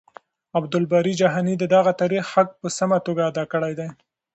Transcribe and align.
عبدالباري 0.57 1.11
جهاني 1.21 1.53
د 1.59 1.63
دغه 1.75 1.91
تاريخ 2.01 2.23
حق 2.33 2.49
په 2.61 2.67
سمه 2.77 2.97
توګه 3.05 3.21
ادا 3.31 3.43
کړی 3.53 3.73
دی. 3.79 3.89